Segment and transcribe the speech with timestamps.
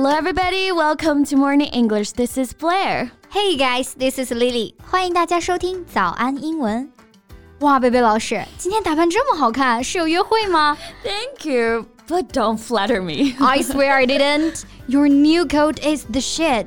[0.00, 0.72] Hello, everybody.
[0.72, 2.12] Welcome to Morning English.
[2.12, 3.10] This is Blair.
[3.30, 4.74] Hey guys, this is Lily.
[4.90, 6.90] 欢迎大家收听早安英文。
[7.60, 13.34] 哇，贝贝老师，今天打扮这么好看，是有约会吗 Thank you, but don't flatter me.
[13.44, 14.64] I swear I didn't.
[14.86, 16.66] Your new coat is the shit.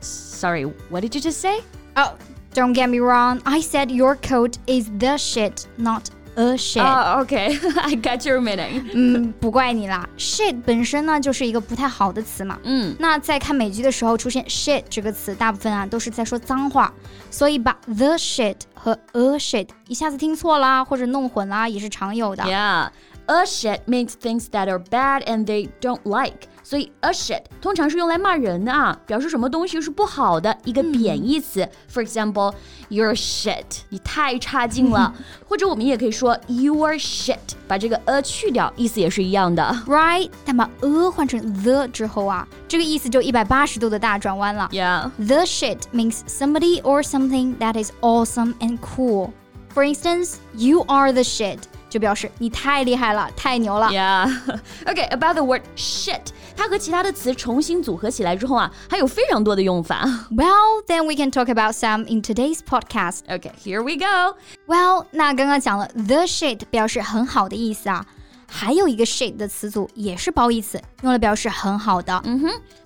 [0.00, 1.62] Sorry, what did you just say?
[1.96, 2.14] Oh,
[2.54, 3.40] don't get me wrong.
[3.44, 6.82] I said your coat is the shit, not a shit.
[6.82, 7.58] Oh, okay.
[7.80, 8.84] I got your meaning.
[8.94, 10.08] 嗯，不怪你啦。
[10.16, 12.58] shit 本身呢就是一个不太好的词嘛。
[12.62, 16.92] 嗯，那在看美剧的时候出现 shit 这个词，大部分啊都是在说脏话，
[17.30, 22.44] 所以把 the shit 和 a shit 一下子听错啦，或者弄混啦，也是常有的。
[22.44, 22.90] Yeah.
[23.26, 26.48] A shit means things that are bad and they don't like.
[26.63, 31.67] 所以 a shit 通常是用来骂人的啊，表示什么东西是不好的一个贬义词。
[31.93, 32.53] For example,
[32.89, 35.13] you're shit，你太差劲了。
[35.47, 39.63] 或者我们也可以说 you are shit，把这个 a 去掉，意思也是一样的。
[39.85, 44.69] Right，但把 a 换成 the 之后啊，这个意思就一百八十度的大转弯了。
[44.71, 45.11] Yeah.
[45.17, 49.31] The shit means somebody or something that is awesome and cool.
[49.73, 51.57] For instance, you are the shit，
[51.92, 53.88] 就表示你太厉害了，太牛了。
[53.88, 54.28] Yeah.
[54.84, 56.20] Okay, about the word shit，
[56.56, 60.04] 它和其他的词重新组合起来之后啊，还有非常多的用法。
[60.30, 63.20] Well, then we can talk about some in today's podcast.
[63.28, 64.36] Okay, here we go.
[64.66, 68.04] Well，那刚刚讲了 the shit 表示很好的意思啊，
[68.46, 72.22] 还有一个 shit 的词组也是褒义词，用来表示很好的。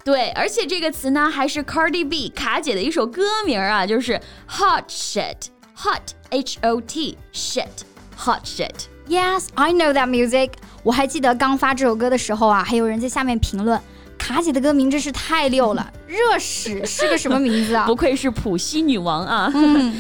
[0.05, 7.67] 对，而且这个词呢，还是 Cardi B 卡姐的一首歌名啊，就是 hot shit，hot H O T shit
[8.17, 8.87] hot shit。
[9.09, 10.53] Yes, I know that music.
[10.83, 13.81] 我还记得刚发这首歌的时候啊，还有人在下面评论，
[14.17, 19.51] 卡姐的歌名真是太溜了，热屎是个什么名字啊不愧是普西女王啊。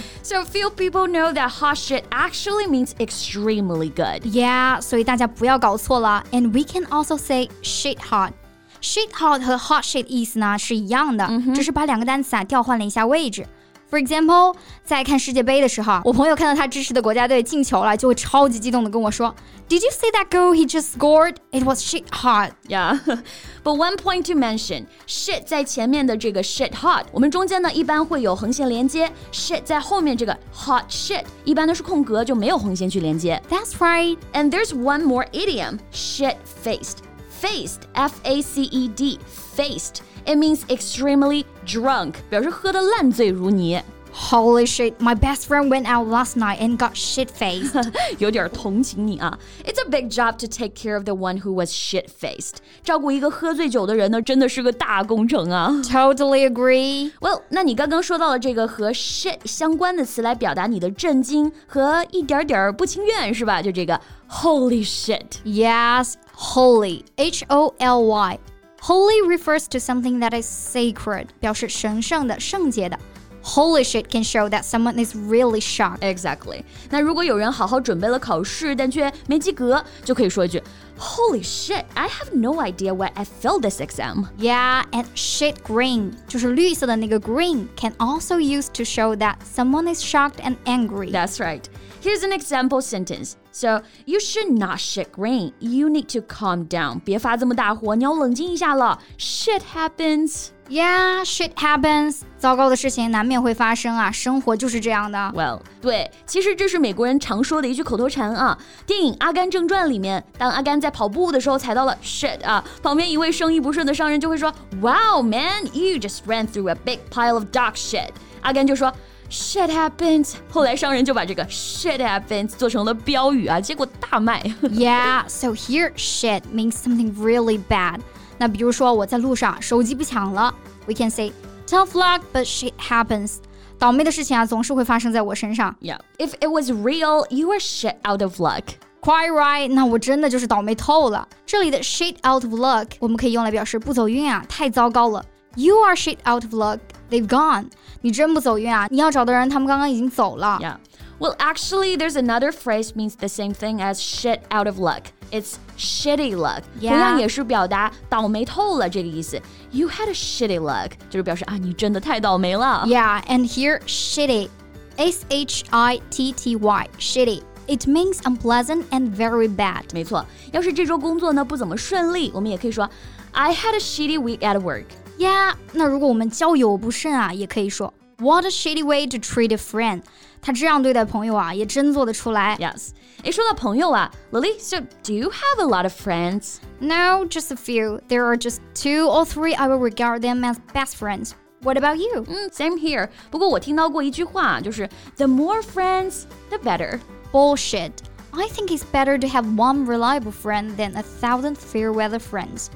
[0.22, 4.22] so few people know that hot shit actually means extremely good.
[4.24, 6.24] ？Yeah，所以大家不要搞错了。
[6.30, 8.32] And we can also say shit hot.
[8.80, 13.46] Shit hot 和 hot shit 意思呢是一样的，只是把两个单词啊调换了一下位置。
[13.90, 21.36] For example，在看世界杯的时候啊，我朋友看到他支持的国家队进球了，就会超级激动的跟我说：“Did you see that goal he just scored?
[21.50, 22.98] It was shit hot.” Yeah,
[23.62, 33.42] but one point to mention, shit 在前面的这个 shit hot，我们中间呢一般会有横线连接，shit 在后面这个 hot shit 一般都是空格，就没有横线去连接。
[33.50, 34.16] That's right.
[34.32, 37.00] And there's one more idiom, shit faced.
[37.42, 39.18] Faced, F A C E D,
[39.54, 39.96] faced.
[40.24, 43.80] It means extremely drunk, 表示喝得烂醉如泥，
[44.14, 47.90] Holy shit, my best friend went out last night and got shit faced.
[48.18, 49.38] 有点同情你啊。
[49.64, 52.56] It's a big job to take care of the one who was shit faced.
[52.84, 55.70] 照顾一个喝醉酒的人呢，真的是个大工程啊。
[55.84, 57.10] totally agree.
[57.20, 63.62] Well，那你刚刚说到了这个和 shit 相关的词来表达你的震惊和一点点儿不情愿，是吧？
[63.62, 63.98] 就这个
[64.28, 65.22] Holy shit。
[65.46, 68.38] Yes, holy, H O L Y.
[68.86, 72.98] Holy refers to something that is sacred, 表示神圣的、圣洁的。
[73.44, 75.98] Holy shit can show that someone is really shocked.
[75.98, 76.62] Exactly。
[76.90, 80.62] 那如果有人好好准备了考试，但却没及格，就可以说一句
[80.96, 81.84] Holy shit!
[81.94, 84.26] I have no idea why I failed this exam.
[84.38, 90.36] Yeah, and shit green 就是绿色的那个 green can also used to show that someone is shocked
[90.36, 91.10] and angry.
[91.10, 91.62] That's right.
[92.02, 93.34] Here's an example sentence.
[93.52, 95.52] So you should not shit green.
[95.60, 97.00] You need to calm down.
[97.04, 98.98] 别发这么大火，你要冷静一下了。
[99.18, 100.48] Shit happens.
[100.68, 102.22] Yeah, shit happens.
[102.38, 105.18] 糟糕的事情难免会发生啊，生活就是这样的。
[105.36, 108.58] Well，对，其实这是美国人常说的一句口头禅啊。
[108.84, 118.08] 电影《阿甘正传》里面，当阿甘在跑步的时候踩到了 shit 啊，旁边一位生意不顺的商人就会说，Wow man, you just ran through a big pile of dog shit。
[118.40, 118.92] 阿甘就说。
[119.30, 120.34] Shit happens。
[120.50, 124.42] 后来商人就把这个 shit happens 做成了标语啊，结果大卖。
[124.62, 128.00] Yeah, so here shit means something really bad.
[128.36, 130.54] 那比如说我在路上手机不抢了，
[130.86, 131.32] we can say
[131.66, 133.36] tough luck, but shit happens.
[133.78, 135.74] 倒霉的事情啊，总是会发生在我身上。
[135.80, 138.62] Yeah, if it was real, you are shit out of luck.
[139.00, 141.26] Quite right，那我真的就是倒霉透了。
[141.46, 145.24] 这里的 shit out of luck，我们可以用来表示不走运啊，太糟糕了。
[145.56, 146.78] You are shit out of luck.
[147.10, 147.66] They've gone.
[148.00, 148.88] 你真不走运啊！
[148.90, 150.58] 你要找的人，他们刚刚已经走了。
[150.60, 150.76] Yeah.
[151.18, 155.04] Well, actually, there's another phrase means the same thing as shit out of luck.
[155.30, 156.62] It's shitty luck.
[156.80, 156.88] Yeah.
[156.88, 159.40] 同样也是表达倒霉透了这个意思。
[159.70, 162.84] You had a shitty luck，就是表示啊，你真的太倒霉了。
[162.86, 164.48] Yeah, and here shitty,
[164.96, 167.42] S H I T T Y, shitty.
[167.68, 169.84] It means unpleasant and very bad.
[169.94, 172.90] 没错，要是这周工作呢不怎么顺利，我们也可以说
[173.30, 174.86] I had a shitty week at work.
[175.18, 180.02] Yeah，那如果我们交友不慎啊，也可以说 What a shitty way to treat a friend.
[180.40, 182.56] 他这样对待朋友啊，也真做得出来。
[182.60, 182.90] Yes.
[183.22, 186.56] 诶，说到朋友啊，Lily, so do you have a lot of friends?
[186.80, 188.00] No, just a few.
[188.08, 191.32] There are just two or three I will regard them as best friends.
[191.62, 192.24] What about you?
[192.28, 193.08] 嗯，same here。
[193.30, 196.98] 不过我听到过一句话，就是 the more friends, the better。
[197.30, 197.92] Bullshit.
[198.36, 202.66] I think it's better to have one reliable friend than a thousand fair weather friends.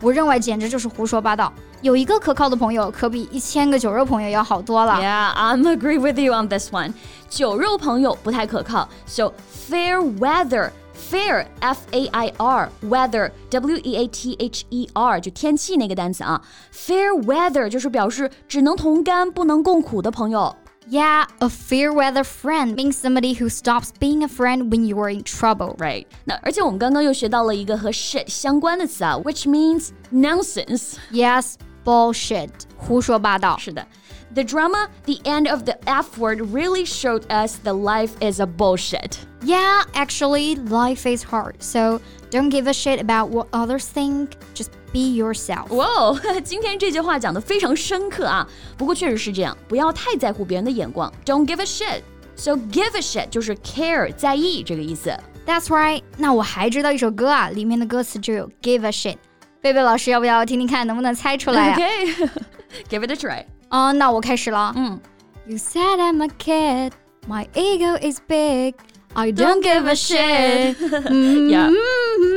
[0.00, 1.52] 我认为简直就是胡说八道。
[1.82, 4.94] 有一个可靠的朋友，可比一千个酒肉朋友要好多了。
[4.94, 6.92] Yeah, I'm agree with you on this one.
[7.28, 9.32] 酒肉朋友不太可靠，so
[9.70, 10.70] fair weather.
[11.10, 16.40] Fair, F A I R, weather, W E A T H E R，就天气那个单词啊。
[16.72, 20.54] Fair weather 就是表示只能同甘不能共苦的朋友。
[20.88, 25.08] Yeah, a fair weather friend means somebody who stops being a friend when you are
[25.08, 25.74] in trouble.
[25.78, 30.96] Right，那而且我们刚刚又学到了一个和 shit 相关的词啊，which means nonsense。
[31.10, 32.50] Yes, bullshit.
[32.76, 33.56] 胡说八道。
[33.58, 33.86] 是的，
[34.34, 39.18] The drama, the end of the F word really showed us the life is a bullshit.
[39.42, 42.00] Yeah, actually, life is hard, so
[42.30, 44.30] don't give a shit about what others think.
[44.54, 45.72] Just be yourself.
[45.74, 48.48] 哇哦，今天这句话讲的非常深刻啊。
[48.76, 51.12] 不过确实是这样，不要太在乎别人的眼光。
[51.24, 52.02] Don't give a shit.
[52.36, 55.16] So give a shit 就是 care 在意这个意思。
[55.46, 56.02] That's right.
[56.16, 59.18] 那我还知道一首歌啊，里面的歌词就有 give a shit。
[59.60, 61.78] 贝贝老师，要不要听听看，能不能猜出来啊？
[61.78, 62.28] Okay,
[62.88, 63.44] give it a try.
[63.68, 64.72] 啊、那我开始了。
[64.76, 65.00] 嗯
[65.46, 66.92] You said I'm a kid,
[67.28, 68.74] my ego is big.
[69.16, 70.76] I don't give a shit.
[70.76, 71.70] Yeah,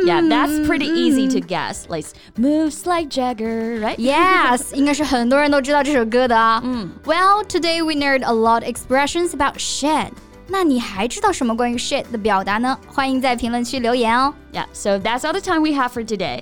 [0.06, 1.88] yeah, that's pretty easy to guess.
[1.90, 2.06] Like
[2.38, 3.98] moves like Jagger, right?
[3.98, 6.62] Yes，应该是很多人都知道这首歌的啊。
[6.64, 10.12] 嗯，Well, today we learned a lot of expressions about shit.
[10.48, 12.78] 那你还知道什么关于 shit 的表达呢？
[12.88, 14.34] 欢迎在评论区留言哦。
[14.54, 14.66] Yeah.
[14.74, 16.42] So that's all the time we have for today.